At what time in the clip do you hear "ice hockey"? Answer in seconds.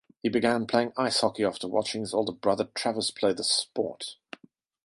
0.97-1.43